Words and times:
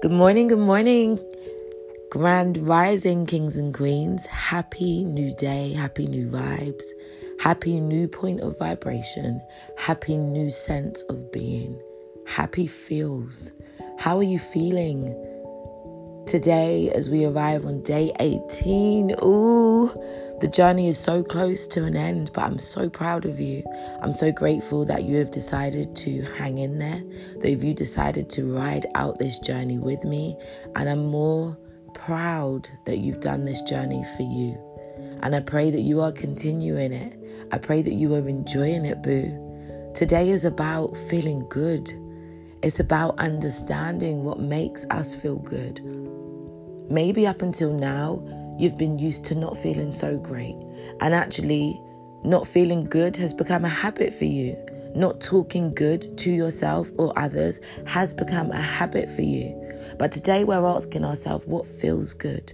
Good 0.00 0.12
morning, 0.12 0.48
good 0.48 0.58
morning. 0.58 1.18
Grand 2.10 2.56
rising, 2.66 3.26
kings 3.26 3.58
and 3.58 3.74
queens. 3.74 4.24
Happy 4.24 5.04
new 5.04 5.34
day, 5.34 5.74
happy 5.74 6.06
new 6.06 6.26
vibes, 6.26 6.84
happy 7.38 7.78
new 7.80 8.08
point 8.08 8.40
of 8.40 8.58
vibration, 8.58 9.42
happy 9.76 10.16
new 10.16 10.48
sense 10.48 11.02
of 11.10 11.30
being, 11.32 11.78
happy 12.26 12.66
feels. 12.66 13.52
How 13.98 14.16
are 14.16 14.22
you 14.22 14.38
feeling? 14.38 15.02
Today, 16.26 16.90
as 16.94 17.10
we 17.10 17.26
arrive 17.26 17.66
on 17.66 17.82
day 17.82 18.10
18, 18.20 19.16
ooh, 19.22 19.88
the 20.40 20.48
journey 20.48 20.88
is 20.88 20.98
so 20.98 21.22
close 21.22 21.66
to 21.68 21.84
an 21.84 21.96
end, 21.96 22.30
but 22.32 22.44
I'm 22.44 22.58
so 22.58 22.88
proud 22.88 23.26
of 23.26 23.38
you. 23.38 23.62
I'm 24.02 24.12
so 24.12 24.32
grateful 24.32 24.86
that 24.86 25.04
you 25.04 25.16
have 25.16 25.30
decided 25.30 25.94
to 25.96 26.22
hang 26.38 26.58
in 26.58 26.78
there, 26.78 27.02
that 27.40 27.50
you 27.50 27.74
decided 27.74 28.30
to 28.30 28.50
ride 28.54 28.86
out 28.94 29.18
this 29.18 29.38
journey 29.38 29.78
with 29.78 30.02
me, 30.04 30.36
and 30.76 30.88
I'm 30.88 31.06
more 31.06 31.58
proud 31.92 32.68
that 32.86 32.98
you've 32.98 33.20
done 33.20 33.44
this 33.44 33.60
journey 33.62 34.02
for 34.16 34.22
you. 34.22 34.58
And 35.22 35.36
I 35.36 35.40
pray 35.40 35.70
that 35.70 35.82
you 35.82 36.00
are 36.00 36.12
continuing 36.12 36.92
it. 36.92 37.18
I 37.52 37.58
pray 37.58 37.82
that 37.82 37.92
you 37.92 38.14
are 38.14 38.26
enjoying 38.26 38.86
it, 38.86 39.02
boo. 39.02 39.92
Today 39.94 40.30
is 40.30 40.46
about 40.46 40.96
feeling 41.10 41.46
good. 41.50 41.92
It's 42.62 42.80
about 42.80 43.18
understanding 43.18 44.24
what 44.24 44.40
makes 44.40 44.86
us 44.88 45.14
feel 45.14 45.36
good. 45.36 45.80
Maybe 46.90 47.26
up 47.26 47.42
until 47.42 47.72
now, 47.72 48.22
you've 48.60 48.76
been 48.76 48.98
used 48.98 49.24
to 49.24 49.34
not 49.34 49.56
feeling 49.56 49.90
so 49.90 50.16
great. 50.18 50.56
And 51.00 51.14
actually, 51.14 51.80
not 52.22 52.46
feeling 52.46 52.84
good 52.84 53.16
has 53.16 53.32
become 53.32 53.64
a 53.64 53.68
habit 53.68 54.12
for 54.12 54.26
you. 54.26 54.56
Not 54.94 55.20
talking 55.20 55.72
good 55.74 56.18
to 56.18 56.30
yourself 56.30 56.90
or 56.98 57.18
others 57.18 57.60
has 57.86 58.12
become 58.12 58.50
a 58.50 58.60
habit 58.60 59.08
for 59.08 59.22
you. 59.22 59.56
But 59.98 60.12
today 60.12 60.44
we're 60.44 60.66
asking 60.66 61.04
ourselves 61.04 61.46
what 61.46 61.66
feels 61.66 62.12
good. 62.12 62.52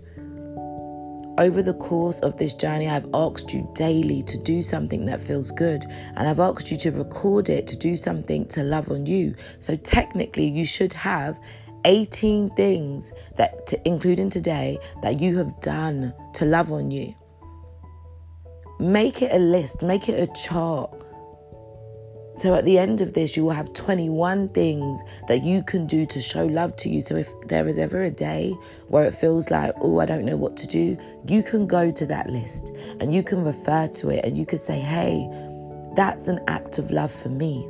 Over 1.38 1.62
the 1.62 1.74
course 1.74 2.20
of 2.20 2.38
this 2.38 2.54
journey, 2.54 2.88
I've 2.88 3.10
asked 3.12 3.52
you 3.52 3.68
daily 3.74 4.22
to 4.22 4.38
do 4.38 4.62
something 4.62 5.04
that 5.04 5.20
feels 5.20 5.50
good, 5.50 5.84
and 6.14 6.26
I've 6.26 6.40
asked 6.40 6.70
you 6.70 6.78
to 6.78 6.90
record 6.92 7.50
it 7.50 7.66
to 7.66 7.76
do 7.76 7.94
something 7.94 8.46
to 8.48 8.62
love 8.62 8.90
on 8.90 9.04
you. 9.04 9.34
So, 9.58 9.76
technically, 9.76 10.46
you 10.46 10.64
should 10.64 10.94
have 10.94 11.38
18 11.86 12.50
things 12.50 13.12
that, 13.36 13.66
to, 13.68 13.88
including 13.88 14.28
today, 14.28 14.78
that 15.02 15.20
you 15.20 15.38
have 15.38 15.58
done 15.60 16.12
to 16.34 16.44
love 16.44 16.72
on 16.72 16.90
you. 16.90 17.14
Make 18.78 19.22
it 19.22 19.32
a 19.32 19.38
list, 19.38 19.82
make 19.82 20.08
it 20.08 20.20
a 20.20 20.30
chart. 20.34 20.92
So 22.34 22.54
at 22.54 22.66
the 22.66 22.78
end 22.78 23.00
of 23.00 23.14
this, 23.14 23.34
you 23.34 23.44
will 23.44 23.52
have 23.52 23.72
21 23.72 24.50
things 24.50 25.00
that 25.26 25.42
you 25.42 25.62
can 25.62 25.86
do 25.86 26.04
to 26.04 26.20
show 26.20 26.44
love 26.44 26.76
to 26.76 26.90
you. 26.90 27.00
So 27.00 27.16
if 27.16 27.32
there 27.46 27.66
is 27.66 27.78
ever 27.78 28.02
a 28.02 28.10
day 28.10 28.50
where 28.88 29.04
it 29.04 29.14
feels 29.14 29.48
like, 29.48 29.72
oh, 29.80 30.00
I 30.00 30.04
don't 30.04 30.26
know 30.26 30.36
what 30.36 30.54
to 30.58 30.66
do, 30.66 30.98
you 31.26 31.42
can 31.42 31.66
go 31.66 31.90
to 31.90 32.04
that 32.06 32.28
list 32.28 32.72
and 33.00 33.14
you 33.14 33.22
can 33.22 33.42
refer 33.42 33.86
to 33.86 34.10
it 34.10 34.22
and 34.24 34.36
you 34.36 34.44
could 34.44 34.62
say, 34.62 34.78
hey, 34.78 35.26
that's 35.94 36.28
an 36.28 36.40
act 36.46 36.78
of 36.78 36.90
love 36.90 37.10
for 37.10 37.30
me. 37.30 37.66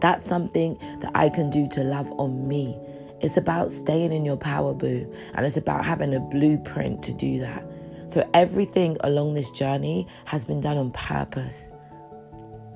That's 0.00 0.26
something 0.26 0.76
that 1.00 1.12
I 1.14 1.30
can 1.30 1.48
do 1.48 1.66
to 1.68 1.82
love 1.82 2.12
on 2.18 2.46
me. 2.46 2.78
It's 3.20 3.36
about 3.36 3.72
staying 3.72 4.12
in 4.12 4.24
your 4.24 4.36
power, 4.36 4.74
boo. 4.74 5.12
And 5.34 5.46
it's 5.46 5.56
about 5.56 5.84
having 5.84 6.14
a 6.14 6.20
blueprint 6.20 7.02
to 7.04 7.12
do 7.12 7.38
that. 7.40 7.64
So 8.08 8.28
everything 8.34 8.96
along 9.00 9.34
this 9.34 9.50
journey 9.50 10.06
has 10.26 10.44
been 10.44 10.60
done 10.60 10.76
on 10.76 10.90
purpose. 10.92 11.72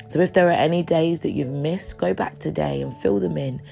So 0.08 0.18
if 0.18 0.33
there 0.33 0.48
are 0.48 0.52
any 0.52 0.83
days 0.83 1.20
that 1.20 1.30
you've 1.33 1.50
missed, 1.50 1.98
go 1.98 2.14
back 2.14 2.38
today 2.38 2.83
and 2.83 2.96
fill 2.96 3.20
them 3.20 3.36
in. 3.36 3.62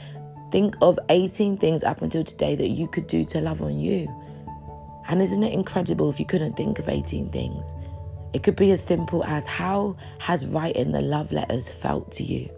Think 0.53 0.77
of 0.81 0.99
18 1.09 1.57
things 1.59 1.83
up 1.83 2.01
until 2.01 2.23
today 2.23 2.55
that 2.55 2.69
you 2.69 2.87
could 2.87 3.07
do 3.07 3.25
to 3.27 3.41
love 3.41 3.61
on 3.61 3.81
you. 3.81 4.09
And 5.09 5.21
isn't 5.21 5.43
it 5.43 5.53
incredible 5.53 6.11
if 6.11 6.21
you 6.21 6.27
couldn't 6.27 6.57
think 6.57 6.79
of 6.79 6.89
18 6.89 7.31
things? 7.31 7.75
It 8.35 8.43
could 8.43 8.57
be 8.57 8.71
as 8.73 8.85
simple 8.85 9.25
as 9.25 9.47
how 9.47 9.97
has 10.21 10.47
writing 10.47 10.93
the 10.93 11.01
love 11.01 11.33
letters 11.33 11.69
felt 11.69 12.13
to 12.13 12.23
you? 12.23 12.49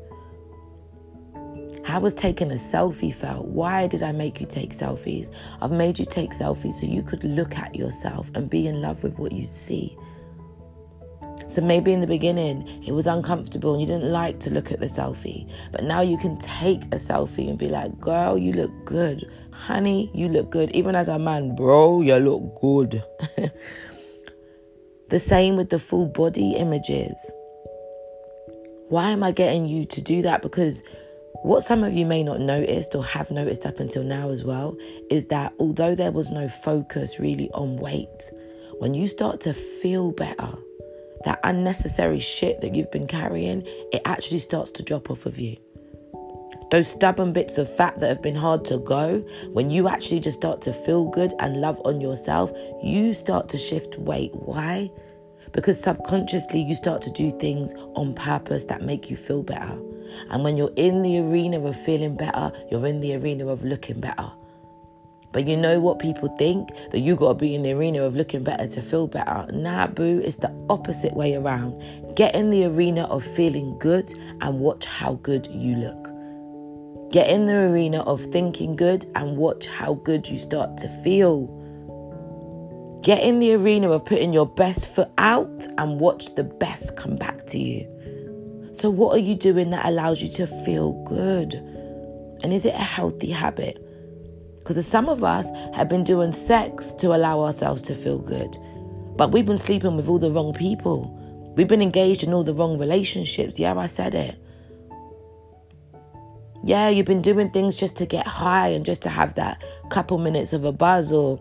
How 1.91 1.99
was 1.99 2.15
taking 2.15 2.53
a 2.53 2.55
selfie 2.55 3.12
felt? 3.12 3.49
Why 3.49 3.89
did 3.89 4.05
I 4.05 4.12
make 4.12 4.39
you 4.39 4.47
take 4.47 4.71
selfies? 4.71 5.28
I've 5.61 5.73
made 5.73 5.99
you 5.99 6.05
take 6.05 6.31
selfies 6.31 6.75
so 6.75 6.87
you 6.87 7.03
could 7.03 7.25
look 7.25 7.59
at 7.59 7.75
yourself 7.75 8.31
and 8.37 8.49
be 8.49 8.69
in 8.69 8.81
love 8.81 9.03
with 9.03 9.19
what 9.19 9.33
you 9.33 9.45
see. 9.45 9.99
So 11.49 11.61
maybe 11.61 11.93
in 11.93 12.01
the 12.01 12.06
beginning 12.06 12.84
it 12.87 12.93
was 12.93 13.09
uncomfortable 13.09 13.73
and 13.73 13.81
you 13.81 13.89
didn't 13.89 14.09
like 14.09 14.39
to 14.39 14.55
look 14.55 14.71
at 14.71 14.78
the 14.78 14.87
selfie. 14.87 15.51
But 15.73 15.83
now 15.83 16.01
you 16.01 16.17
can 16.17 16.39
take 16.39 16.84
a 16.84 16.97
selfie 16.97 17.49
and 17.49 17.59
be 17.59 17.67
like, 17.67 17.99
girl, 17.99 18.39
you 18.39 18.53
look 18.53 18.71
good. 18.84 19.28
Honey, 19.51 20.12
you 20.15 20.28
look 20.28 20.49
good. 20.49 20.71
Even 20.71 20.95
as 20.95 21.09
a 21.09 21.19
man, 21.19 21.57
bro, 21.57 22.03
you 22.03 22.15
look 22.19 22.61
good. 22.61 23.03
the 25.09 25.19
same 25.19 25.57
with 25.57 25.71
the 25.71 25.81
full 25.81 26.07
body 26.07 26.53
images. 26.53 27.33
Why 28.91 29.11
am 29.11 29.25
I 29.25 29.33
getting 29.33 29.67
you 29.67 29.87
to 29.87 30.01
do 30.01 30.22
that? 30.22 30.41
Because 30.41 30.84
what 31.42 31.62
some 31.62 31.84
of 31.84 31.94
you 31.94 32.04
may 32.04 32.22
not 32.22 32.41
noticed 32.41 32.94
or 32.94 33.04
have 33.04 33.30
noticed 33.30 33.64
up 33.64 33.80
until 33.80 34.02
now 34.02 34.30
as 34.30 34.44
well 34.44 34.76
is 35.10 35.24
that 35.26 35.54
although 35.58 35.94
there 35.94 36.12
was 36.12 36.30
no 36.30 36.48
focus 36.48 37.18
really 37.18 37.50
on 37.52 37.76
weight, 37.76 38.30
when 38.78 38.94
you 38.94 39.08
start 39.08 39.41
to 39.42 39.54
feel 39.54 40.10
better, 40.12 40.52
that 41.24 41.41
unnecessary 41.44 42.18
shit 42.18 42.60
that 42.60 42.74
you've 42.74 42.91
been 42.91 43.06
carrying, 43.06 43.62
it 43.92 44.02
actually 44.04 44.38
starts 44.38 44.70
to 44.72 44.82
drop 44.82 45.10
off 45.10 45.26
of 45.26 45.38
you. 45.38 45.56
Those 46.70 46.88
stubborn 46.88 47.32
bits 47.32 47.58
of 47.58 47.74
fat 47.74 47.98
that 47.98 48.08
have 48.08 48.22
been 48.22 48.36
hard 48.36 48.64
to 48.66 48.78
go, 48.78 49.18
when 49.52 49.70
you 49.70 49.88
actually 49.88 50.20
just 50.20 50.38
start 50.38 50.62
to 50.62 50.72
feel 50.72 51.10
good 51.10 51.32
and 51.41 51.60
love 51.60 51.80
on 51.84 52.00
yourself, 52.00 52.52
you 52.82 53.12
start 53.12 53.48
to 53.50 53.58
shift 53.58 53.98
weight. 53.98 54.30
Why? 54.34 54.91
Because 55.52 55.80
subconsciously 55.80 56.62
you 56.62 56.74
start 56.74 57.02
to 57.02 57.10
do 57.10 57.32
things 57.38 57.74
on 57.97 58.14
purpose 58.14 58.64
that 58.66 58.82
make 58.82 59.10
you 59.10 59.16
feel 59.16 59.42
better. 59.42 59.78
And 60.31 60.44
when 60.44 60.56
you're 60.56 60.72
in 60.76 61.03
the 61.03 61.19
arena 61.19 61.60
of 61.65 61.76
feeling 61.84 62.15
better, 62.16 62.53
you're 62.71 62.87
in 62.87 63.00
the 63.00 63.15
arena 63.15 63.47
of 63.48 63.65
looking 63.65 64.00
better. 64.00 64.31
But 65.32 65.47
you 65.47 65.56
know 65.56 65.78
what 65.78 66.00
people 66.00 66.28
think? 66.37 66.71
That 66.91 67.00
you 67.00 67.15
gotta 67.15 67.34
be 67.34 67.54
in 67.54 67.62
the 67.62 67.72
arena 67.72 68.03
of 68.03 68.16
looking 68.16 68.43
better 68.43 68.66
to 68.66 68.82
feel 68.82 69.06
better. 69.06 69.47
Nah, 69.53 69.87
boo, 69.87 70.21
it's 70.25 70.37
the 70.37 70.53
opposite 70.69 71.15
way 71.15 71.34
around. 71.34 71.81
Get 72.16 72.34
in 72.34 72.50
the 72.50 72.65
arena 72.65 73.04
of 73.04 73.22
feeling 73.22 73.78
good 73.78 74.12
and 74.41 74.59
watch 74.59 74.84
how 74.84 75.15
good 75.22 75.47
you 75.53 75.76
look. 75.76 76.10
Get 77.12 77.28
in 77.28 77.47
the 77.47 77.56
arena 77.56 78.03
of 78.03 78.22
thinking 78.27 78.77
good 78.77 79.06
and 79.15 79.37
watch 79.37 79.66
how 79.66 79.94
good 79.94 80.28
you 80.28 80.38
start 80.38 80.77
to 80.78 80.88
feel. 81.03 81.47
Get 83.03 83.22
in 83.22 83.38
the 83.38 83.54
arena 83.54 83.91
of 83.91 84.04
putting 84.04 84.32
your 84.32 84.47
best 84.47 84.87
foot 84.94 85.10
out 85.19 85.66
and 85.78 85.98
watch 85.98 86.34
the 86.34 86.44
best 86.44 86.97
come 86.97 87.16
back 87.16 87.47
to 87.48 87.59
you. 87.59 87.88
So, 88.72 88.88
what 88.88 89.14
are 89.14 89.20
you 89.20 89.34
doing 89.34 89.70
that 89.70 89.86
allows 89.86 90.22
you 90.22 90.28
to 90.31 90.47
feel 90.47 90.92
good? 91.04 91.54
And 92.42 92.53
is 92.53 92.64
it 92.64 92.75
a 92.75 92.78
healthy 92.78 93.31
habit? 93.31 93.78
Because 94.58 94.86
some 94.86 95.08
of 95.08 95.25
us 95.25 95.50
have 95.75 95.88
been 95.88 96.04
doing 96.04 96.32
sex 96.32 96.92
to 96.94 97.09
allow 97.09 97.41
ourselves 97.41 97.82
to 97.82 97.94
feel 97.94 98.19
good, 98.19 98.56
but 99.16 99.32
we've 99.32 99.47
been 99.47 99.59
sleeping 99.59 99.97
with 99.97 100.09
all 100.09 100.19
the 100.19 100.30
wrong 100.30 100.54
people. 100.54 101.16
We've 101.56 101.66
been 101.66 101.82
engaged 101.82 102.22
in 102.22 102.32
all 102.32 102.44
the 102.44 102.54
wrong 102.54 102.78
relationships. 102.78 103.59
Yeah, 103.59 103.76
I 103.76 103.86
said 103.86 104.14
it. 104.14 104.41
Yeah, 106.62 106.91
you've 106.91 107.06
been 107.06 107.22
doing 107.22 107.50
things 107.50 107.75
just 107.75 107.97
to 107.97 108.06
get 108.06 108.26
high 108.26 108.69
and 108.69 108.84
just 108.84 109.03
to 109.03 109.09
have 109.09 109.34
that 109.34 109.62
couple 109.88 110.19
minutes 110.19 110.53
of 110.53 110.64
a 110.64 110.72
buzz 110.72 111.10
or 111.10 111.41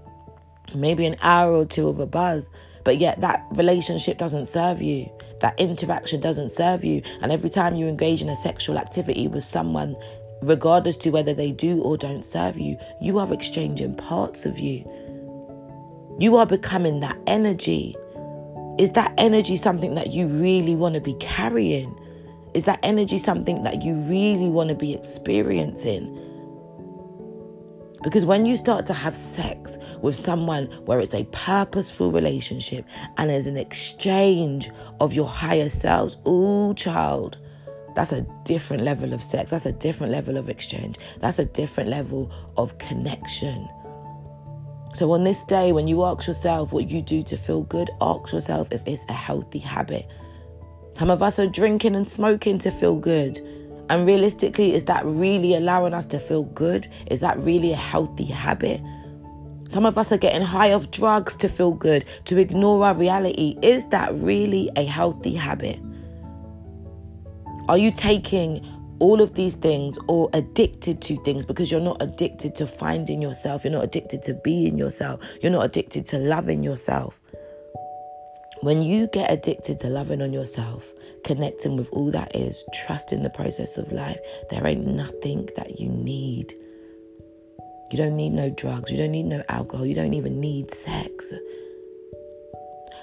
maybe 0.74 1.06
an 1.06 1.16
hour 1.22 1.54
or 1.54 1.66
two 1.66 1.88
of 1.90 2.00
a 2.00 2.06
buzz. 2.06 2.50
But 2.84 2.98
yet 2.98 3.22
that 3.22 3.46
relationship 3.52 4.18
doesn't 4.18 4.48
serve 4.48 4.82
you. 4.82 5.10
That 5.42 5.60
interaction 5.60 6.20
doesn't 6.20 6.52
serve 6.52 6.84
you. 6.84 7.02
And 7.22 7.32
every 7.32 7.50
time 7.50 7.76
you 7.76 7.88
engage 7.88 8.22
in 8.22 8.30
a 8.30 8.36
sexual 8.36 8.78
activity 8.78 9.28
with 9.28 9.46
someone, 9.46 9.96
regardless 10.42 10.98
to 10.98 11.10
whether 11.10 11.34
they 11.34 11.52
do 11.52 11.82
or 11.82 11.98
don't 11.98 12.24
serve 12.24 12.58
you, 12.58 12.78
you 13.02 13.20
are 13.20 13.32
exchanging 13.34 13.96
parts 13.96 14.46
of 14.46 14.60
you. 14.60 14.84
You 16.20 16.36
are 16.36 16.46
becoming 16.46 17.00
that 17.00 17.18
energy. 17.28 17.96
Is 18.78 18.92
that 18.92 19.14
energy 19.18 19.56
something 19.56 19.96
that 19.96 20.12
you 20.12 20.28
really 20.28 20.76
want 20.76 20.96
to 20.96 21.02
be 21.02 21.14
carrying? 21.16 21.98
Is 22.54 22.66
that 22.66 22.80
energy 22.84 23.18
something 23.18 23.64
that 23.64 23.82
you 23.82 23.94
really 23.94 24.50
want 24.50 24.70
to 24.70 24.76
be 24.76 24.94
experiencing? 24.94 26.29
Because 28.04 28.26
when 28.26 28.46
you 28.46 28.56
start 28.56 28.86
to 28.88 28.94
have 28.94 29.16
sex 29.16 29.78
with 30.02 30.16
someone 30.16 30.68
where 30.86 31.00
it's 31.00 31.14
a 31.14 31.26
purposeful 31.32 32.12
relationship 32.12 32.86
and 33.18 33.30
there's 33.30 33.48
an 33.48 33.58
exchange 33.58 34.70
of 35.00 35.14
your 35.14 35.28
higher 35.28 35.70
selves, 35.70 36.18
oh, 36.26 36.74
child, 36.74 37.38
that's 37.96 38.12
a 38.12 38.22
different 38.46 38.84
level 38.84 39.14
of 39.14 39.22
sex. 39.22 39.50
That's 39.50 39.66
a 39.66 39.74
different 39.74 40.14
level 40.14 40.38
of 40.38 40.50
exchange. 40.50 40.98
That's 41.20 41.40
a 41.40 41.46
different 41.46 41.90
level 41.90 42.32
of 42.56 42.78
connection. 42.78 43.68
So, 44.94 45.12
on 45.12 45.24
this 45.24 45.44
day, 45.44 45.72
when 45.72 45.88
you 45.88 46.04
ask 46.04 46.26
yourself 46.28 46.72
what 46.72 46.90
you 46.90 47.02
do 47.02 47.24
to 47.24 47.38
feel 47.38 47.64
good, 47.64 47.90
ask 48.02 48.34
yourself 48.34 48.70
if 48.72 48.82
it's 48.88 49.06
a 49.10 49.14
healthy 49.14 49.60
habit. 49.60 50.08
Some 50.94 51.10
of 51.10 51.22
us 51.22 51.40
are 51.40 51.48
drinking 51.48 51.96
and 51.96 52.08
smoking 52.08 52.58
to 52.60 52.72
feel 52.72 52.96
good. 52.96 53.40
And 53.90 54.06
realistically, 54.06 54.76
is 54.76 54.86
that 54.86 55.04
really 55.06 55.56
allowing 55.56 55.94
us 55.94 56.06
to 56.08 56.20
feel 56.20 56.44
good? 56.44 56.88
Is 57.08 57.22
that 57.22 57.40
really 57.40 57.72
a 57.72 57.78
healthy 57.78 58.26
habit? 58.26 58.82
Some 59.68 59.86
of 59.86 59.98
us 59.98 60.12
are 60.12 60.18
getting 60.18 60.42
high 60.42 60.74
off 60.74 60.90
drugs 60.92 61.36
to 61.38 61.50
feel 61.50 61.72
good, 61.72 62.06
to 62.26 62.38
ignore 62.38 62.86
our 62.86 62.94
reality. 62.94 63.58
Is 63.62 63.86
that 63.90 64.14
really 64.16 64.70
a 64.76 64.84
healthy 64.84 65.36
habit? 65.36 65.80
Are 67.68 67.78
you 67.78 67.92
taking 67.92 68.66
all 69.00 69.22
of 69.22 69.36
these 69.36 69.54
things 69.54 69.98
or 70.08 70.30
addicted 70.34 71.02
to 71.04 71.16
things 71.24 71.46
because 71.46 71.72
you're 71.72 71.80
not 71.80 71.98
addicted 72.02 72.56
to 72.56 72.68
finding 72.68 73.22
yourself, 73.22 73.64
you're 73.64 73.74
not 73.74 73.84
addicted 73.84 74.22
to 74.24 74.34
being 74.34 74.78
yourself, 74.78 75.20
you're 75.42 75.52
not 75.52 75.66
addicted 75.66 76.06
to 76.08 76.18
loving 76.18 76.64
yourself? 76.64 77.20
When 78.62 78.82
you 78.82 79.08
get 79.08 79.32
addicted 79.32 79.80
to 79.80 79.88
loving 79.88 80.22
on 80.22 80.34
yourself, 80.34 80.92
connecting 81.24 81.76
with 81.76 81.90
all 81.92 82.12
that 82.12 82.36
is, 82.36 82.64
trusting 82.74 83.24
the 83.24 83.30
process 83.30 83.78
of 83.78 83.92
life, 83.92 84.20
there 84.50 84.66
ain't 84.66 84.86
nothing 84.86 85.50
that 85.56 85.80
you 85.80 85.90
need. 85.90 86.54
You 87.92 87.98
don't 87.98 88.16
need 88.16 88.32
no 88.32 88.50
drugs, 88.50 88.92
you 88.92 88.98
don't 88.98 89.12
need 89.12 89.26
no 89.26 89.44
alcohol, 89.50 89.86
you 89.86 89.96
don't 89.96 90.14
even 90.14 90.40
need 90.40 90.72
sex. 90.72 91.34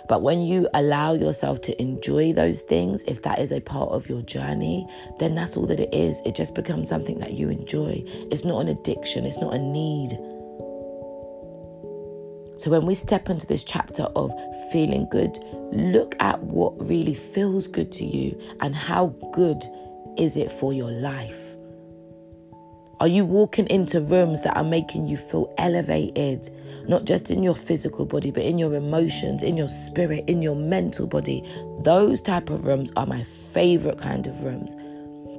But 0.08 0.22
when 0.22 0.42
you 0.42 0.68
allow 0.74 1.14
yourself 1.14 1.60
to 1.62 1.80
enjoy 1.80 2.32
those 2.32 2.60
things, 2.60 3.02
if 3.08 3.22
that 3.22 3.40
is 3.40 3.50
a 3.50 3.60
part 3.60 3.90
of 3.90 4.08
your 4.08 4.22
journey, 4.22 4.86
then 5.18 5.34
that's 5.34 5.56
all 5.56 5.66
that 5.66 5.80
it 5.80 5.92
is. 5.92 6.22
It 6.24 6.36
just 6.36 6.54
becomes 6.54 6.88
something 6.88 7.18
that 7.18 7.32
you 7.32 7.48
enjoy. 7.48 8.04
It's 8.30 8.44
not 8.44 8.60
an 8.60 8.68
addiction, 8.68 9.24
it's 9.24 9.40
not 9.40 9.54
a 9.54 9.58
need. 9.58 10.16
So 12.58 12.70
when 12.70 12.86
we 12.86 12.94
step 12.94 13.28
into 13.28 13.46
this 13.46 13.64
chapter 13.64 14.04
of 14.16 14.32
feeling 14.72 15.06
good, 15.10 15.38
look 15.72 16.14
at 16.20 16.42
what 16.42 16.72
really 16.88 17.14
feels 17.14 17.66
good 17.66 17.92
to 17.92 18.04
you 18.04 18.40
and 18.60 18.74
how 18.74 19.08
good 19.32 19.62
is 20.16 20.36
it 20.36 20.50
for 20.50 20.72
your 20.72 20.90
life. 20.90 21.56
Are 22.98 23.08
you 23.08 23.26
walking 23.26 23.66
into 23.66 24.00
rooms 24.00 24.40
that 24.40 24.56
are 24.56 24.64
making 24.64 25.06
you 25.06 25.18
feel 25.18 25.52
elevated, 25.58 26.48
not 26.88 27.04
just 27.04 27.30
in 27.30 27.42
your 27.42 27.54
physical 27.54 28.06
body, 28.06 28.30
but 28.30 28.42
in 28.42 28.56
your 28.56 28.74
emotions, 28.74 29.42
in 29.42 29.54
your 29.54 29.68
spirit, 29.68 30.24
in 30.26 30.40
your 30.40 30.56
mental 30.56 31.06
body? 31.06 31.44
Those 31.80 32.22
type 32.22 32.48
of 32.48 32.64
rooms 32.64 32.90
are 32.96 33.04
my 33.04 33.22
favorite 33.52 33.98
kind 33.98 34.26
of 34.26 34.42
rooms. 34.42 34.74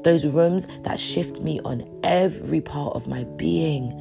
Those 0.03 0.23
rooms 0.27 0.67
that 0.83 0.99
shift 0.99 1.41
me 1.41 1.59
on 1.65 1.83
every 2.03 2.61
part 2.61 2.95
of 2.95 3.07
my 3.07 3.23
being 3.23 3.91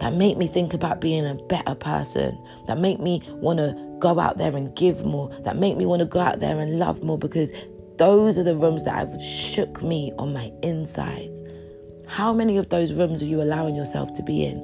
that 0.00 0.14
make 0.14 0.36
me 0.36 0.46
think 0.46 0.74
about 0.74 1.00
being 1.00 1.26
a 1.26 1.34
better 1.34 1.74
person, 1.74 2.38
that 2.66 2.78
make 2.78 3.00
me 3.00 3.22
want 3.34 3.58
to 3.58 3.96
go 3.98 4.18
out 4.18 4.38
there 4.38 4.54
and 4.56 4.74
give 4.76 5.04
more, 5.04 5.28
that 5.42 5.56
make 5.56 5.76
me 5.76 5.86
want 5.86 6.00
to 6.00 6.06
go 6.06 6.20
out 6.20 6.40
there 6.40 6.58
and 6.58 6.78
love 6.78 7.02
more 7.02 7.18
because 7.18 7.52
those 7.98 8.38
are 8.38 8.42
the 8.42 8.56
rooms 8.56 8.84
that 8.84 8.94
have 8.94 9.22
shook 9.22 9.82
me 9.82 10.12
on 10.18 10.32
my 10.32 10.52
inside. 10.62 11.38
How 12.06 12.32
many 12.32 12.56
of 12.56 12.68
those 12.68 12.92
rooms 12.92 13.22
are 13.22 13.26
you 13.26 13.40
allowing 13.40 13.74
yourself 13.74 14.12
to 14.14 14.22
be 14.22 14.44
in? 14.44 14.60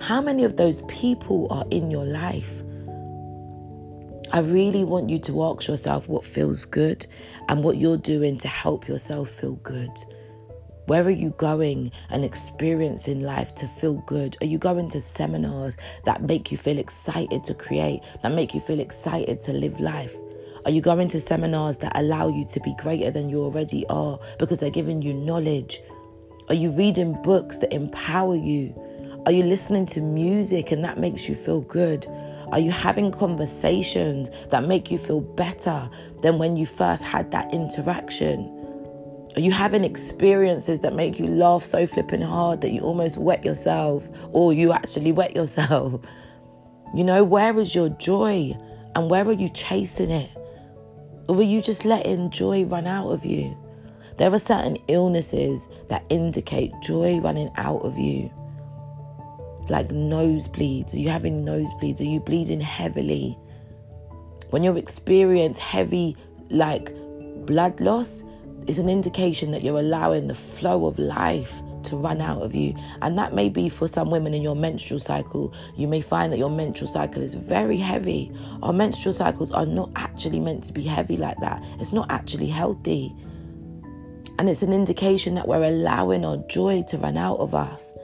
How 0.00 0.20
many 0.20 0.44
of 0.44 0.56
those 0.56 0.82
people 0.82 1.48
are 1.50 1.64
in 1.70 1.90
your 1.90 2.04
life? 2.04 2.62
I 4.32 4.40
really 4.40 4.84
want 4.84 5.08
you 5.08 5.18
to 5.20 5.44
ask 5.44 5.68
yourself 5.68 6.08
what 6.08 6.24
feels 6.24 6.64
good 6.64 7.06
and 7.48 7.64
what 7.64 7.78
you're 7.78 7.96
doing 7.96 8.36
to 8.38 8.48
help 8.48 8.86
yourself 8.86 9.30
feel 9.30 9.54
good. 9.56 9.90
Where 10.86 11.02
are 11.02 11.10
you 11.10 11.30
going 11.30 11.90
and 12.10 12.24
experiencing 12.24 13.22
life 13.22 13.52
to 13.56 13.66
feel 13.66 13.94
good? 14.06 14.36
Are 14.40 14.46
you 14.46 14.56
going 14.56 14.88
to 14.90 15.00
seminars 15.00 15.76
that 16.04 16.22
make 16.22 16.52
you 16.52 16.56
feel 16.56 16.78
excited 16.78 17.42
to 17.42 17.54
create, 17.54 18.02
that 18.22 18.30
make 18.30 18.54
you 18.54 18.60
feel 18.60 18.78
excited 18.78 19.40
to 19.42 19.52
live 19.52 19.80
life? 19.80 20.14
Are 20.64 20.70
you 20.70 20.80
going 20.80 21.08
to 21.08 21.20
seminars 21.20 21.78
that 21.78 21.96
allow 21.96 22.28
you 22.28 22.44
to 22.44 22.60
be 22.60 22.72
greater 22.78 23.10
than 23.10 23.28
you 23.28 23.42
already 23.42 23.84
are 23.88 24.20
because 24.38 24.60
they're 24.60 24.70
giving 24.70 25.02
you 25.02 25.12
knowledge? 25.12 25.80
Are 26.48 26.54
you 26.54 26.70
reading 26.70 27.20
books 27.20 27.58
that 27.58 27.72
empower 27.72 28.36
you? 28.36 28.72
Are 29.26 29.32
you 29.32 29.42
listening 29.42 29.86
to 29.86 30.00
music 30.00 30.70
and 30.70 30.84
that 30.84 31.00
makes 31.00 31.28
you 31.28 31.34
feel 31.34 31.62
good? 31.62 32.06
Are 32.52 32.60
you 32.60 32.70
having 32.70 33.10
conversations 33.10 34.30
that 34.50 34.68
make 34.68 34.92
you 34.92 34.98
feel 34.98 35.20
better 35.20 35.90
than 36.22 36.38
when 36.38 36.56
you 36.56 36.64
first 36.64 37.02
had 37.02 37.32
that 37.32 37.52
interaction? 37.52 38.55
Are 39.36 39.40
you 39.40 39.52
having 39.52 39.84
experiences 39.84 40.80
that 40.80 40.94
make 40.94 41.18
you 41.18 41.26
laugh 41.26 41.62
so 41.62 41.86
flipping 41.86 42.22
hard 42.22 42.62
that 42.62 42.72
you 42.72 42.80
almost 42.80 43.18
wet 43.18 43.44
yourself 43.44 44.08
or 44.32 44.54
you 44.54 44.72
actually 44.72 45.12
wet 45.12 45.36
yourself? 45.36 46.00
You 46.94 47.04
know, 47.04 47.22
where 47.22 47.58
is 47.58 47.74
your 47.74 47.90
joy 47.90 48.56
and 48.94 49.10
where 49.10 49.28
are 49.28 49.32
you 49.32 49.50
chasing 49.50 50.10
it? 50.10 50.30
Or 51.28 51.36
are 51.36 51.42
you 51.42 51.60
just 51.60 51.84
letting 51.84 52.30
joy 52.30 52.64
run 52.64 52.86
out 52.86 53.10
of 53.10 53.26
you? 53.26 53.54
There 54.16 54.32
are 54.32 54.38
certain 54.38 54.78
illnesses 54.88 55.68
that 55.88 56.04
indicate 56.08 56.72
joy 56.82 57.18
running 57.18 57.50
out 57.56 57.82
of 57.82 57.98
you. 57.98 58.32
Like 59.68 59.88
nosebleeds. 59.88 60.94
Are 60.94 60.98
you 60.98 61.10
having 61.10 61.44
nosebleeds? 61.44 62.00
Are 62.00 62.04
you 62.04 62.20
bleeding 62.20 62.62
heavily? 62.62 63.36
When 64.48 64.62
you've 64.62 64.78
experienced 64.78 65.60
heavy, 65.60 66.16
like 66.48 66.94
blood 67.44 67.78
loss, 67.80 68.22
is 68.66 68.78
an 68.78 68.88
indication 68.88 69.50
that 69.52 69.62
you're 69.62 69.78
allowing 69.78 70.26
the 70.26 70.34
flow 70.34 70.86
of 70.86 70.98
life 70.98 71.62
to 71.84 71.96
run 71.96 72.20
out 72.20 72.42
of 72.42 72.54
you. 72.54 72.74
And 73.00 73.16
that 73.18 73.34
may 73.34 73.48
be 73.48 73.68
for 73.68 73.88
some 73.88 74.10
women 74.10 74.34
in 74.34 74.42
your 74.42 74.56
menstrual 74.56 75.00
cycle. 75.00 75.54
You 75.76 75.88
may 75.88 76.00
find 76.00 76.32
that 76.32 76.38
your 76.38 76.50
menstrual 76.50 76.88
cycle 76.88 77.22
is 77.22 77.34
very 77.34 77.76
heavy. 77.76 78.32
Our 78.62 78.72
menstrual 78.72 79.12
cycles 79.12 79.52
are 79.52 79.66
not 79.66 79.90
actually 79.96 80.40
meant 80.40 80.64
to 80.64 80.72
be 80.72 80.82
heavy 80.82 81.16
like 81.16 81.38
that, 81.40 81.64
it's 81.78 81.92
not 81.92 82.10
actually 82.10 82.48
healthy. 82.48 83.14
And 84.38 84.50
it's 84.50 84.62
an 84.62 84.72
indication 84.72 85.34
that 85.36 85.48
we're 85.48 85.64
allowing 85.64 86.24
our 86.24 86.36
joy 86.48 86.84
to 86.88 86.98
run 86.98 87.16
out 87.16 87.38
of 87.38 87.54
us. 87.54 87.94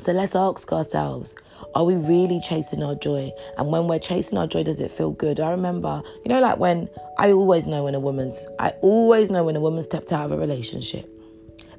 So 0.00 0.10
let's 0.12 0.34
ask 0.34 0.72
ourselves 0.72 1.36
are 1.74 1.84
we 1.84 1.94
really 1.94 2.40
chasing 2.40 2.82
our 2.82 2.94
joy? 2.94 3.32
And 3.58 3.70
when 3.70 3.88
we're 3.88 3.98
chasing 3.98 4.38
our 4.38 4.46
joy, 4.46 4.62
does 4.62 4.80
it 4.80 4.90
feel 4.90 5.10
good? 5.10 5.40
I 5.40 5.50
remember, 5.50 6.02
you 6.24 6.28
know, 6.28 6.40
like 6.40 6.58
when 6.58 6.88
I 7.18 7.32
always 7.32 7.66
know 7.66 7.84
when 7.84 7.94
a 7.94 8.00
woman's, 8.00 8.46
I 8.58 8.70
always 8.80 9.30
know 9.30 9.44
when 9.44 9.56
a 9.56 9.60
woman 9.60 9.82
stepped 9.82 10.12
out 10.12 10.26
of 10.26 10.32
a 10.32 10.38
relationship 10.38 11.10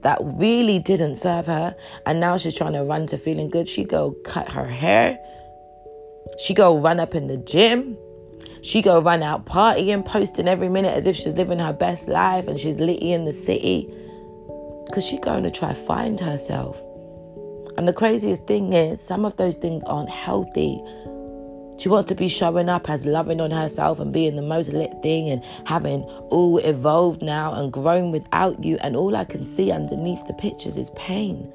that 0.02 0.20
really 0.22 0.80
didn't 0.80 1.16
serve 1.16 1.48
her. 1.48 1.76
And 2.06 2.20
now 2.20 2.38
she's 2.38 2.56
trying 2.56 2.74
to 2.74 2.84
run 2.84 3.08
to 3.08 3.18
feeling 3.18 3.50
good. 3.50 3.68
She 3.68 3.84
go 3.84 4.12
cut 4.24 4.52
her 4.52 4.68
hair. 4.68 5.18
She 6.40 6.54
go 6.54 6.78
run 6.78 7.00
up 7.00 7.16
in 7.16 7.28
the 7.28 7.38
gym. 7.38 7.98
She 8.62 8.82
go 8.82 9.00
run 9.02 9.24
out 9.24 9.46
partying, 9.46 10.06
posting 10.06 10.48
every 10.48 10.70
minute 10.70 10.96
as 10.96 11.06
if 11.06 11.16
she's 11.16 11.34
living 11.36 11.60
her 11.60 11.74
best 11.74 12.08
life 12.08 12.48
and 12.48 12.60
she's 12.60 12.80
litty 12.80 13.14
in 13.14 13.26
the 13.26 13.34
city. 13.34 13.90
Cause 14.94 15.06
she 15.06 15.18
going 15.18 15.44
to 15.44 15.52
try 15.52 15.74
find 15.74 16.20
herself. 16.20 16.84
And 17.78 17.88
the 17.88 17.94
craziest 17.94 18.48
thing 18.48 18.74
is, 18.74 19.02
some 19.02 19.26
of 19.26 19.36
those 19.38 19.56
things 19.58 19.84
aren't 19.86 20.10
healthy. 20.10 20.82
She 21.78 21.90
wants 21.90 22.08
to 22.08 22.16
be 22.16 22.30
showing 22.30 22.70
up 22.70 22.90
as 22.90 23.06
loving 23.06 23.42
on 23.42 23.52
herself 23.52 24.00
and 24.00 24.14
being 24.14 24.38
the 24.38 24.42
most 24.42 24.72
lit 24.72 24.94
thing 25.04 25.30
and 25.30 25.44
having 25.66 26.04
all 26.04 26.58
evolved 26.60 27.22
now 27.22 27.54
and 27.54 27.72
grown 27.72 28.12
without 28.12 28.64
you. 28.64 28.78
And 28.82 28.96
all 28.96 29.16
I 29.16 29.26
can 29.26 29.46
see 29.46 29.72
underneath 29.72 30.26
the 30.26 30.34
pictures 30.34 30.78
is 30.78 30.90
pain. 30.92 31.52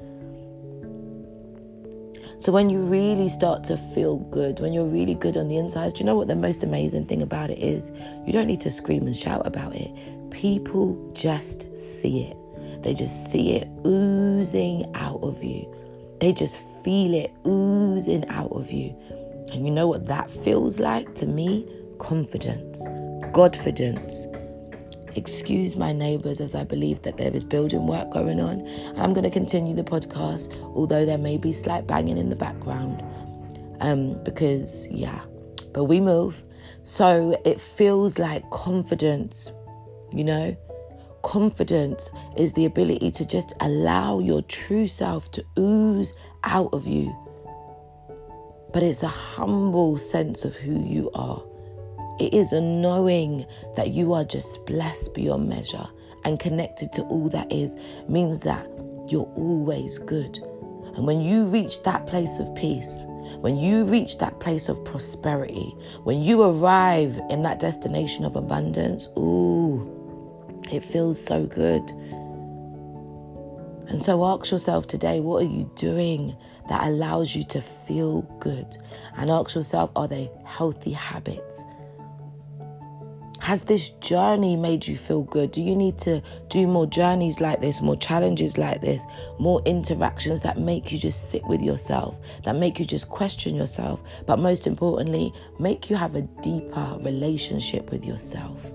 So 2.37 2.51
when 2.51 2.69
you 2.69 2.79
really 2.79 3.29
start 3.29 3.63
to 3.65 3.77
feel 3.77 4.17
good, 4.17 4.59
when 4.59 4.73
you're 4.73 4.85
really 4.85 5.15
good 5.15 5.37
on 5.37 5.47
the 5.47 5.57
inside, 5.57 5.93
do 5.93 5.99
you 5.99 6.05
know 6.05 6.15
what 6.15 6.27
the 6.27 6.35
most 6.35 6.63
amazing 6.63 7.05
thing 7.05 7.21
about 7.21 7.49
it 7.49 7.59
is? 7.59 7.91
You 8.25 8.33
don't 8.33 8.47
need 8.47 8.61
to 8.61 8.71
scream 8.71 9.05
and 9.05 9.15
shout 9.15 9.45
about 9.45 9.75
it. 9.75 9.91
People 10.31 11.11
just 11.13 11.77
see 11.77 12.23
it. 12.23 12.37
They 12.83 12.93
just 12.93 13.31
see 13.31 13.53
it 13.53 13.67
oozing 13.85 14.89
out 14.95 15.21
of 15.21 15.43
you. 15.43 15.71
They 16.21 16.31
just 16.31 16.59
feel 16.83 17.15
it 17.15 17.31
oozing 17.47 18.27
out 18.29 18.51
of 18.51 18.71
you. 18.71 18.95
And 19.51 19.65
you 19.65 19.71
know 19.71 19.87
what 19.87 20.05
that 20.05 20.29
feels 20.29 20.79
like 20.79 21.15
to 21.15 21.25
me? 21.25 21.67
Confidence, 21.97 22.79
Godfidence. 23.33 24.27
Excuse 25.17 25.75
my 25.75 25.91
neighbours 25.91 26.39
as 26.39 26.53
I 26.53 26.63
believe 26.63 27.01
that 27.01 27.17
there 27.17 27.35
is 27.35 27.43
building 27.43 27.87
work 27.87 28.11
going 28.13 28.39
on. 28.39 28.61
And 28.61 29.01
I'm 29.01 29.13
going 29.13 29.23
to 29.23 29.31
continue 29.31 29.75
the 29.75 29.83
podcast, 29.83 30.55
although 30.75 31.07
there 31.07 31.17
may 31.17 31.37
be 31.37 31.51
slight 31.51 31.87
banging 31.87 32.19
in 32.19 32.29
the 32.29 32.35
background. 32.35 33.03
Um, 33.81 34.23
because, 34.23 34.87
yeah, 34.89 35.21
but 35.73 35.85
we 35.85 35.99
move. 35.99 36.43
So 36.83 37.35
it 37.45 37.59
feels 37.59 38.19
like 38.19 38.47
confidence, 38.51 39.51
you 40.13 40.23
know? 40.23 40.55
Confidence 41.23 42.09
is 42.35 42.53
the 42.53 42.65
ability 42.65 43.11
to 43.11 43.25
just 43.25 43.53
allow 43.59 44.19
your 44.19 44.41
true 44.43 44.87
self 44.87 45.31
to 45.31 45.45
ooze 45.57 46.13
out 46.43 46.73
of 46.73 46.87
you. 46.87 47.15
But 48.73 48.83
it's 48.83 49.03
a 49.03 49.07
humble 49.07 49.97
sense 49.97 50.45
of 50.45 50.55
who 50.55 50.83
you 50.83 51.11
are. 51.13 51.43
It 52.19 52.33
is 52.33 52.53
a 52.53 52.61
knowing 52.61 53.45
that 53.75 53.89
you 53.89 54.13
are 54.13 54.23
just 54.23 54.65
blessed 54.65 55.13
beyond 55.13 55.49
measure 55.49 55.87
and 56.23 56.39
connected 56.39 56.93
to 56.93 57.03
all 57.03 57.29
that 57.29 57.51
is, 57.51 57.75
means 58.07 58.39
that 58.41 58.67
you're 59.07 59.31
always 59.35 59.97
good. 59.97 60.39
And 60.95 61.05
when 61.05 61.21
you 61.21 61.45
reach 61.45 61.83
that 61.83 62.07
place 62.07 62.39
of 62.39 62.53
peace, 62.55 63.01
when 63.39 63.57
you 63.57 63.85
reach 63.85 64.17
that 64.19 64.39
place 64.39 64.69
of 64.69 64.83
prosperity, 64.83 65.75
when 66.03 66.21
you 66.21 66.43
arrive 66.43 67.19
in 67.29 67.41
that 67.43 67.59
destination 67.59 68.23
of 68.23 68.35
abundance, 68.35 69.07
ooh, 69.17 70.00
It 70.71 70.83
feels 70.83 71.23
so 71.23 71.45
good. 71.45 71.83
And 73.89 74.01
so 74.01 74.25
ask 74.25 74.49
yourself 74.51 74.87
today 74.87 75.19
what 75.19 75.43
are 75.43 75.49
you 75.49 75.69
doing 75.75 76.35
that 76.69 76.87
allows 76.87 77.35
you 77.35 77.43
to 77.43 77.61
feel 77.61 78.21
good? 78.39 78.77
And 79.17 79.29
ask 79.29 79.53
yourself 79.53 79.91
are 79.97 80.07
they 80.07 80.31
healthy 80.45 80.93
habits? 80.93 81.65
Has 83.41 83.63
this 83.63 83.89
journey 83.89 84.55
made 84.55 84.87
you 84.87 84.95
feel 84.95 85.23
good? 85.23 85.51
Do 85.51 85.61
you 85.61 85.75
need 85.75 85.97
to 85.99 86.21
do 86.47 86.67
more 86.67 86.85
journeys 86.85 87.41
like 87.41 87.59
this, 87.59 87.81
more 87.81 87.97
challenges 87.97 88.57
like 88.57 88.79
this, 88.81 89.03
more 89.39 89.61
interactions 89.65 90.39
that 90.41 90.59
make 90.59 90.91
you 90.91 90.99
just 90.99 91.31
sit 91.31 91.43
with 91.47 91.61
yourself, 91.61 92.15
that 92.45 92.55
make 92.55 92.79
you 92.79 92.85
just 92.85 93.09
question 93.09 93.55
yourself, 93.55 93.99
but 94.27 94.37
most 94.37 94.67
importantly, 94.67 95.33
make 95.59 95.89
you 95.89 95.95
have 95.95 96.15
a 96.15 96.21
deeper 96.21 96.97
relationship 97.01 97.91
with 97.91 98.05
yourself? 98.05 98.71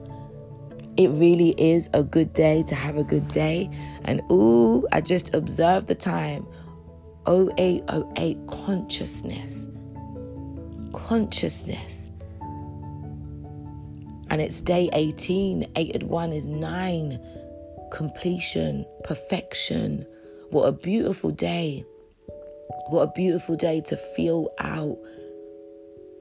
It 0.97 1.09
really 1.09 1.51
is 1.59 1.89
a 1.93 2.03
good 2.03 2.33
day 2.33 2.63
to 2.65 2.75
have 2.75 2.97
a 2.97 3.05
good 3.05 3.29
day. 3.29 3.71
And 4.05 4.21
ooh, 4.31 4.87
I 4.93 5.01
just 5.01 5.35
observed 5.35 5.89
the 5.89 5.95
time 5.95 6.47
0808 7.27 8.39
consciousness. 8.47 9.71
Consciousness 10.93 12.07
and 14.31 14.41
it's 14.41 14.61
day 14.61 14.91
18. 14.93 15.67
8 15.77 15.97
at 15.97 16.03
1 16.03 16.33
is 16.33 16.47
9. 16.47 17.19
Completion, 17.93 18.85
perfection. 19.05 20.05
What 20.51 20.65
a 20.65 20.73
beautiful 20.73 21.31
day. 21.31 21.85
What 22.89 23.03
a 23.03 23.13
beautiful 23.13 23.57
day 23.57 23.81
to 23.83 23.97
feel 23.97 24.51
out 24.59 24.99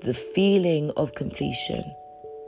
the 0.01 0.13
feeling 0.13 0.91
of 0.91 1.15
completion, 1.15 1.83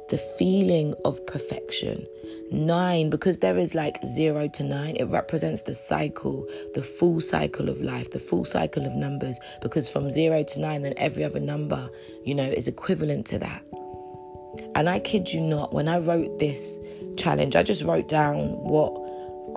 the 0.10 0.18
feeling 0.38 0.94
of 1.06 1.26
perfection. 1.26 2.06
Nine, 2.52 3.10
because 3.10 3.40
there 3.40 3.58
is 3.58 3.76
like 3.76 4.00
zero 4.06 4.48
to 4.48 4.64
nine, 4.64 4.96
it 4.96 5.06
represents 5.06 5.64
the 5.64 5.76
cycle, 5.76 6.48
the 6.76 6.84
full 6.84 7.20
cycle 7.20 7.68
of 7.68 7.82
life, 7.82 8.12
the 8.12 8.20
full 8.20 8.46
cycle 8.46 8.86
of 8.86 8.94
numbers. 8.94 9.38
Because 9.62 9.90
from 9.90 10.10
zero 10.10 10.44
to 10.44 10.60
nine, 10.60 10.84
then 10.84 10.94
every 10.98 11.24
other 11.24 11.42
number, 11.42 11.90
you 12.24 12.34
know, 12.34 12.50
is 12.50 12.68
equivalent 12.68 13.26
to 13.28 13.40
that. 13.40 13.66
And 14.76 14.88
I 14.88 15.00
kid 15.00 15.32
you 15.32 15.42
not, 15.42 15.74
when 15.74 15.88
I 15.88 16.00
wrote 16.00 16.40
this 16.40 16.80
challenge, 17.18 17.56
I 17.56 17.64
just 17.64 17.84
wrote 17.84 18.08
down 18.08 18.50
what 18.64 19.07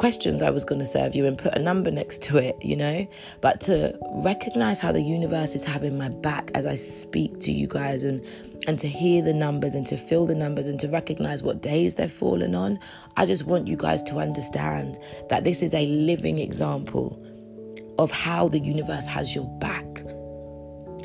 questions 0.01 0.43
I 0.43 0.49
was 0.49 0.65
going 0.65 0.79
to 0.79 0.87
serve 0.87 1.15
you 1.15 1.27
and 1.27 1.37
put 1.37 1.55
a 1.55 1.59
number 1.59 1.91
next 1.91 2.23
to 2.23 2.39
it, 2.39 2.57
you 2.63 2.75
know? 2.75 3.07
But 3.43 3.61
to 3.63 3.95
recognize 4.25 4.81
how 4.81 4.93
the 4.93 5.03
universe 5.03 5.55
is 5.55 5.63
having 5.63 5.99
my 5.99 6.09
back 6.09 6.51
as 6.55 6.65
I 6.65 6.75
speak 6.75 7.39
to 7.41 7.53
you 7.53 7.67
guys 7.67 8.03
and 8.03 8.25
and 8.67 8.79
to 8.79 8.89
hear 8.89 9.21
the 9.21 9.35
numbers 9.35 9.75
and 9.75 9.87
to 9.89 9.99
feel 9.99 10.25
the 10.25 10.35
numbers 10.35 10.67
and 10.67 10.81
to 10.81 10.89
recognize 10.89 11.43
what 11.43 11.61
days 11.61 11.97
they're 11.97 12.09
falling 12.09 12.55
on, 12.55 12.79
I 13.19 13.27
just 13.27 13.45
want 13.45 13.69
you 13.69 13.77
guys 13.77 14.03
to 14.05 14.17
understand 14.17 14.99
that 15.29 15.45
this 15.45 15.61
is 15.61 15.75
a 15.75 15.87
living 15.87 16.39
example 16.39 17.23
of 17.99 18.11
how 18.11 18.49
the 18.49 18.59
universe 18.59 19.07
has 19.07 19.35
your 19.35 19.49
back. 19.59 19.85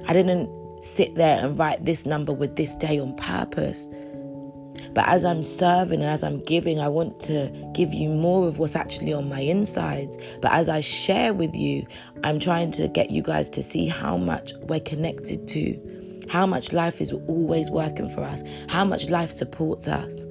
I 0.07 0.13
didn't 0.13 0.49
sit 0.81 1.15
there 1.15 1.45
and 1.45 1.59
write 1.59 1.83
this 1.83 2.05
number 2.05 2.31
with 2.31 2.55
this 2.55 2.73
day 2.75 2.99
on 2.99 3.13
purpose. 3.17 3.89
But 4.95 5.09
as 5.09 5.25
I'm 5.25 5.43
serving 5.43 5.99
and 5.99 6.09
as 6.09 6.23
I'm 6.23 6.41
giving, 6.45 6.79
I 6.79 6.87
want 6.87 7.19
to 7.21 7.49
give 7.75 7.93
you 7.93 8.07
more 8.09 8.47
of 8.47 8.59
what's 8.59 8.77
actually 8.77 9.11
on 9.11 9.27
my 9.27 9.41
insides. 9.41 10.17
But 10.41 10.53
as 10.53 10.69
I 10.69 10.79
share 10.79 11.33
with 11.33 11.53
you, 11.53 11.85
I'm 12.23 12.39
trying 12.39 12.71
to 12.71 12.87
get 12.87 13.11
you 13.11 13.21
guys 13.21 13.49
to 13.51 13.61
see 13.61 13.87
how 13.87 14.15
much 14.15 14.53
we're 14.61 14.79
connected 14.79 15.49
to, 15.49 16.25
how 16.29 16.47
much 16.47 16.71
life 16.71 17.01
is 17.01 17.11
always 17.11 17.69
working 17.69 18.09
for 18.09 18.21
us, 18.21 18.41
how 18.69 18.85
much 18.85 19.09
life 19.09 19.31
supports 19.31 19.89
us. 19.89 20.23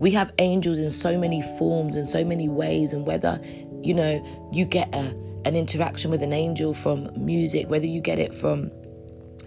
We 0.00 0.10
have 0.10 0.32
angels 0.38 0.78
in 0.78 0.90
so 0.90 1.16
many 1.16 1.40
forms 1.56 1.94
and 1.94 2.08
so 2.08 2.24
many 2.24 2.48
ways, 2.48 2.92
and 2.92 3.06
whether 3.06 3.40
you 3.82 3.94
know 3.94 4.50
you 4.52 4.64
get 4.64 4.92
a, 4.92 5.14
an 5.44 5.54
interaction 5.54 6.10
with 6.10 6.24
an 6.24 6.32
angel 6.32 6.74
from 6.74 7.10
music, 7.16 7.70
whether 7.70 7.86
you 7.86 8.00
get 8.00 8.18
it 8.18 8.34
from 8.34 8.72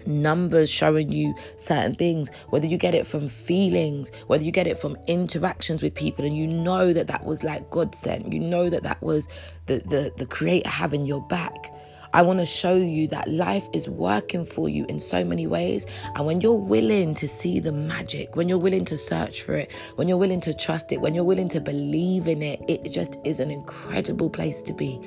numbers 0.06 0.70
showing 0.70 1.10
you 1.12 1.34
certain 1.56 1.94
things, 1.94 2.30
whether 2.50 2.66
you 2.66 2.78
get 2.78 2.94
it 2.94 3.06
from 3.06 3.28
feelings, 3.28 4.10
whether 4.26 4.44
you 4.44 4.50
get 4.50 4.66
it 4.66 4.78
from 4.78 4.96
interactions 5.06 5.82
with 5.82 5.94
people, 5.94 6.24
and 6.24 6.36
you 6.36 6.46
know 6.46 6.92
that 6.92 7.06
that 7.06 7.24
was 7.24 7.44
like 7.44 7.70
God 7.70 7.94
sent, 7.94 8.32
you 8.32 8.40
know 8.40 8.70
that 8.70 8.82
that 8.82 9.02
was 9.02 9.28
the, 9.66 9.78
the, 9.86 10.12
the 10.16 10.26
Creator 10.26 10.68
having 10.68 11.06
your 11.06 11.20
back. 11.22 11.72
I 12.14 12.20
want 12.20 12.40
to 12.40 12.46
show 12.46 12.76
you 12.76 13.08
that 13.08 13.26
life 13.28 13.66
is 13.72 13.88
working 13.88 14.44
for 14.44 14.68
you 14.68 14.84
in 14.90 15.00
so 15.00 15.24
many 15.24 15.46
ways. 15.46 15.86
And 16.14 16.26
when 16.26 16.42
you're 16.42 16.52
willing 16.52 17.14
to 17.14 17.26
see 17.26 17.58
the 17.58 17.72
magic, 17.72 18.36
when 18.36 18.50
you're 18.50 18.58
willing 18.58 18.84
to 18.86 18.98
search 18.98 19.42
for 19.42 19.54
it, 19.54 19.72
when 19.96 20.08
you're 20.08 20.18
willing 20.18 20.40
to 20.42 20.52
trust 20.52 20.92
it, 20.92 21.00
when 21.00 21.14
you're 21.14 21.24
willing 21.24 21.48
to 21.48 21.60
believe 21.60 22.28
in 22.28 22.42
it, 22.42 22.60
it 22.68 22.84
just 22.92 23.16
is 23.24 23.40
an 23.40 23.50
incredible 23.50 24.28
place 24.28 24.62
to 24.64 24.74
be. 24.74 25.00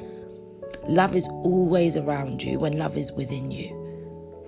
Love 0.87 1.15
is 1.15 1.27
always 1.27 1.95
around 1.95 2.41
you 2.41 2.57
when 2.57 2.77
love 2.77 2.97
is 2.97 3.11
within 3.11 3.51
you. 3.51 3.84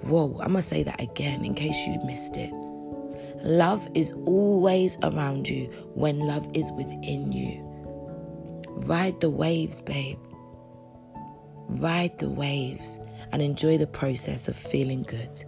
Whoa, 0.01 0.39
I'm 0.41 0.51
going 0.51 0.55
to 0.55 0.63
say 0.63 0.83
that 0.83 1.01
again 1.01 1.43
in 1.43 1.53
case 1.53 1.77
you 1.85 1.99
missed 2.05 2.37
it. 2.37 2.53
Love 3.43 3.87
is 3.93 4.13
always 4.25 4.97
around 5.03 5.47
you 5.47 5.65
when 5.93 6.19
love 6.19 6.49
is 6.53 6.71
within 6.71 7.31
you. 7.31 7.61
Ride 8.85 9.19
the 9.21 9.29
waves, 9.29 9.81
babe. 9.81 10.19
Ride 11.69 12.17
the 12.19 12.29
waves 12.29 12.99
and 13.31 13.41
enjoy 13.41 13.77
the 13.77 13.87
process 13.87 14.47
of 14.47 14.55
feeling 14.55 15.03
good. 15.03 15.43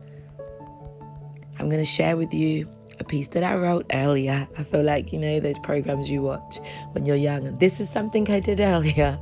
I'm 1.57 1.69
going 1.69 1.81
to 1.81 1.85
share 1.85 2.17
with 2.17 2.33
you 2.33 2.67
a 2.99 3.03
piece 3.03 3.29
that 3.29 3.43
I 3.43 3.55
wrote 3.55 3.85
earlier. 3.93 4.47
I 4.57 4.63
feel 4.63 4.83
like, 4.83 5.11
you 5.13 5.19
know, 5.19 5.39
those 5.39 5.59
programs 5.59 6.09
you 6.09 6.21
watch 6.21 6.59
when 6.91 7.05
you're 7.05 7.15
young. 7.15 7.47
And 7.47 7.59
this 7.59 7.79
is 7.79 7.89
something 7.89 8.29
I 8.29 8.39
did 8.39 8.61
earlier. 8.61 9.19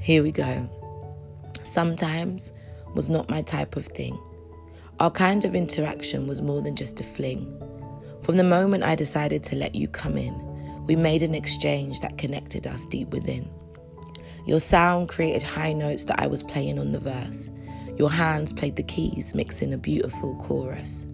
Here 0.00 0.22
we 0.22 0.30
go. 0.32 0.68
Sometimes 1.62 2.52
was 2.94 3.10
not 3.10 3.28
my 3.28 3.42
type 3.42 3.76
of 3.76 3.86
thing. 3.86 4.18
Our 5.00 5.10
kind 5.10 5.44
of 5.44 5.56
interaction 5.56 6.28
was 6.28 6.40
more 6.40 6.62
than 6.62 6.76
just 6.76 7.00
a 7.00 7.04
fling. 7.04 7.60
From 8.22 8.36
the 8.36 8.44
moment 8.44 8.84
I 8.84 8.94
decided 8.94 9.42
to 9.44 9.56
let 9.56 9.74
you 9.74 9.88
come 9.88 10.16
in, 10.16 10.34
we 10.86 10.94
made 10.94 11.22
an 11.22 11.34
exchange 11.34 12.00
that 12.00 12.16
connected 12.16 12.66
us 12.66 12.86
deep 12.86 13.08
within. 13.10 13.50
Your 14.46 14.60
sound 14.60 15.08
created 15.08 15.42
high 15.42 15.72
notes 15.72 16.04
that 16.04 16.20
I 16.20 16.28
was 16.28 16.44
playing 16.44 16.78
on 16.78 16.92
the 16.92 17.00
verse. 17.00 17.50
Your 17.98 18.10
hands 18.10 18.52
played 18.52 18.76
the 18.76 18.84
keys, 18.84 19.34
mixing 19.34 19.72
a 19.72 19.78
beautiful 19.78 20.36
chorus. 20.36 21.06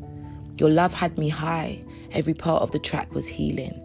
Your 0.59 0.69
love 0.69 0.93
had 0.93 1.17
me 1.17 1.31
high, 1.31 1.83
every 2.13 2.35
part 2.35 2.63
of 2.63 2.73
the 2.73 2.79
track 2.79 3.15
was 3.15 3.27
healing. 3.27 3.81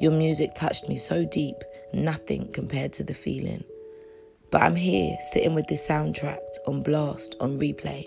Your 0.00 0.12
music 0.12 0.56
touched 0.56 0.88
me 0.88 0.96
so 0.96 1.24
deep, 1.24 1.56
nothing 1.92 2.50
compared 2.52 2.92
to 2.94 3.04
the 3.04 3.14
feeling. 3.14 3.62
But 4.50 4.62
I'm 4.62 4.76
here, 4.76 5.16
sitting 5.30 5.54
with 5.54 5.68
this 5.68 5.86
soundtrack 5.86 6.40
on 6.66 6.82
blast, 6.82 7.36
on 7.38 7.58
replay, 7.60 8.06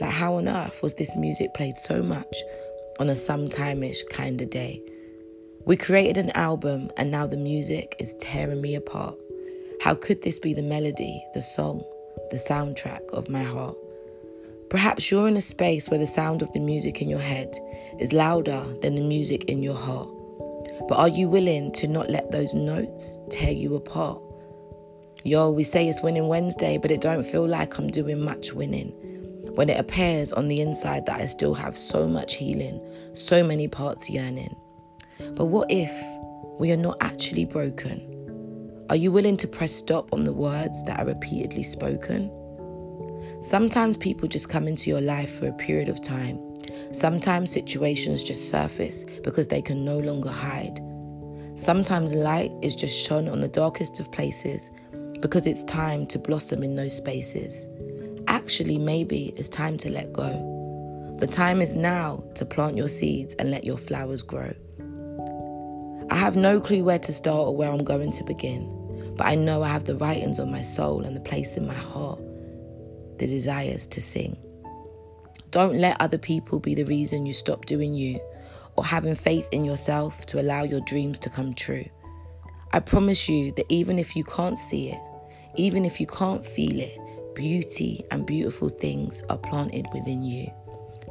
like, 0.00 0.10
how 0.10 0.34
on 0.34 0.48
earth 0.48 0.80
was 0.82 0.94
this 0.94 1.16
music 1.16 1.54
played 1.54 1.76
so 1.76 2.02
much 2.02 2.36
on 3.00 3.08
a 3.08 3.16
sometime-ish 3.16 4.02
kind 4.04 4.40
of 4.40 4.50
day? 4.50 4.80
We 5.66 5.76
created 5.76 6.18
an 6.18 6.30
album 6.30 6.90
and 6.96 7.10
now 7.10 7.26
the 7.26 7.36
music 7.36 7.96
is 7.98 8.14
tearing 8.20 8.60
me 8.60 8.74
apart. 8.76 9.16
How 9.80 9.94
could 9.94 10.22
this 10.22 10.38
be 10.38 10.54
the 10.54 10.62
melody, 10.62 11.24
the 11.34 11.42
song, 11.42 11.82
the 12.30 12.36
soundtrack 12.36 13.08
of 13.12 13.28
my 13.28 13.42
heart? 13.42 13.76
Perhaps 14.70 15.10
you're 15.10 15.28
in 15.28 15.36
a 15.36 15.40
space 15.40 15.88
where 15.88 15.98
the 15.98 16.06
sound 16.06 16.42
of 16.42 16.52
the 16.52 16.60
music 16.60 17.02
in 17.02 17.08
your 17.08 17.18
head 17.18 17.56
is 17.98 18.12
louder 18.12 18.64
than 18.82 18.94
the 18.94 19.02
music 19.02 19.44
in 19.44 19.62
your 19.62 19.76
heart. 19.76 20.08
But 20.88 20.98
are 20.98 21.08
you 21.08 21.28
willing 21.28 21.72
to 21.72 21.88
not 21.88 22.10
let 22.10 22.30
those 22.30 22.54
notes 22.54 23.18
tear 23.30 23.50
you 23.50 23.74
apart? 23.74 24.22
Yo, 25.24 25.50
we 25.50 25.64
say 25.64 25.88
it's 25.88 26.02
winning 26.02 26.28
Wednesday, 26.28 26.78
but 26.78 26.90
it 26.90 27.00
don't 27.00 27.26
feel 27.26 27.48
like 27.48 27.78
I'm 27.78 27.88
doing 27.88 28.20
much 28.20 28.52
winning 28.52 28.92
when 29.54 29.68
it 29.68 29.78
appears 29.78 30.32
on 30.32 30.48
the 30.48 30.60
inside 30.60 31.06
that 31.06 31.20
I 31.20 31.26
still 31.26 31.54
have 31.54 31.76
so 31.76 32.06
much 32.06 32.34
healing, 32.34 32.80
so 33.14 33.42
many 33.42 33.68
parts 33.68 34.08
yearning. 34.08 34.54
But 35.34 35.46
what 35.46 35.70
if 35.70 35.90
we 36.58 36.70
are 36.72 36.76
not 36.76 36.98
actually 37.00 37.44
broken? 37.44 38.86
Are 38.90 38.96
you 38.96 39.12
willing 39.12 39.36
to 39.38 39.48
press 39.48 39.72
stop 39.72 40.12
on 40.12 40.24
the 40.24 40.32
words 40.32 40.82
that 40.84 40.98
are 40.98 41.06
repeatedly 41.06 41.62
spoken? 41.62 42.30
Sometimes 43.42 43.96
people 43.96 44.28
just 44.28 44.48
come 44.48 44.66
into 44.66 44.90
your 44.90 45.00
life 45.00 45.38
for 45.38 45.48
a 45.48 45.52
period 45.52 45.88
of 45.88 46.02
time. 46.02 46.40
Sometimes 46.92 47.52
situations 47.52 48.24
just 48.24 48.50
surface 48.50 49.04
because 49.22 49.48
they 49.48 49.62
can 49.62 49.84
no 49.84 49.98
longer 49.98 50.30
hide. 50.30 50.80
Sometimes 51.54 52.12
light 52.12 52.52
is 52.62 52.74
just 52.74 52.98
shone 52.98 53.28
on 53.28 53.40
the 53.40 53.48
darkest 53.48 54.00
of 54.00 54.10
places 54.10 54.70
because 55.20 55.46
it's 55.46 55.64
time 55.64 56.06
to 56.06 56.18
blossom 56.18 56.62
in 56.62 56.76
those 56.76 56.96
spaces 56.96 57.68
actually, 58.28 58.78
maybe 58.78 59.32
it's 59.36 59.48
time 59.48 59.76
to 59.78 59.90
let 59.90 60.12
go. 60.12 61.16
The 61.18 61.26
time 61.26 61.60
is 61.60 61.74
now 61.74 62.22
to 62.36 62.44
plant 62.44 62.76
your 62.76 62.88
seeds 62.88 63.34
and 63.34 63.50
let 63.50 63.64
your 63.64 63.78
flowers 63.78 64.22
grow. 64.22 64.52
I 66.10 66.16
have 66.16 66.36
no 66.36 66.60
clue 66.60 66.84
where 66.84 66.98
to 67.00 67.12
start 67.12 67.48
or 67.48 67.56
where 67.56 67.70
I'm 67.70 67.84
going 67.84 68.12
to 68.12 68.24
begin, 68.24 69.14
but 69.16 69.26
I 69.26 69.34
know 69.34 69.62
I 69.62 69.68
have 69.68 69.84
the 69.84 69.96
writings 69.96 70.38
on 70.38 70.50
my 70.50 70.62
soul 70.62 71.02
and 71.04 71.16
the 71.16 71.20
place 71.20 71.56
in 71.56 71.66
my 71.66 71.74
heart, 71.74 72.20
the 73.18 73.26
desires 73.26 73.86
to 73.88 74.00
sing. 74.00 74.36
Don't 75.50 75.78
let 75.78 76.00
other 76.00 76.18
people 76.18 76.60
be 76.60 76.74
the 76.74 76.84
reason 76.84 77.26
you 77.26 77.32
stop 77.32 77.66
doing 77.66 77.94
you 77.94 78.20
or 78.76 78.84
having 78.84 79.14
faith 79.14 79.48
in 79.50 79.64
yourself 79.64 80.26
to 80.26 80.40
allow 80.40 80.62
your 80.62 80.80
dreams 80.82 81.18
to 81.20 81.30
come 81.30 81.54
true. 81.54 81.86
I 82.72 82.80
promise 82.80 83.28
you 83.28 83.52
that 83.52 83.66
even 83.70 83.98
if 83.98 84.14
you 84.14 84.24
can't 84.24 84.58
see 84.58 84.90
it, 84.90 85.00
even 85.56 85.84
if 85.84 86.00
you 86.00 86.06
can't 86.06 86.44
feel 86.44 86.78
it, 86.78 86.97
beauty 87.38 88.00
and 88.10 88.26
beautiful 88.26 88.68
things 88.68 89.22
are 89.30 89.38
planted 89.38 89.86
within 89.94 90.24
you. 90.24 90.50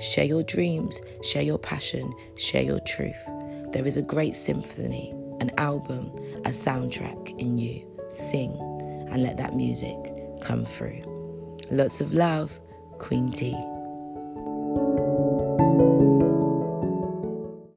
Share 0.01 0.25
your 0.25 0.43
dreams, 0.43 0.99
share 1.23 1.41
your 1.41 1.57
passion, 1.57 2.13
share 2.35 2.63
your 2.63 2.81
truth. 2.81 3.15
There 3.71 3.87
is 3.87 3.95
a 3.95 4.01
great 4.01 4.35
symphony, 4.35 5.15
an 5.39 5.51
album, 5.57 6.11
a 6.43 6.49
soundtrack 6.49 7.39
in 7.39 7.57
you. 7.57 7.87
Sing 8.13 8.51
and 9.09 9.23
let 9.23 9.37
that 9.37 9.55
music 9.55 9.95
come 10.41 10.65
through. 10.65 11.01
Lots 11.71 12.01
of 12.01 12.11
love, 12.11 12.59
Queen 12.99 13.31
T. 13.31 13.55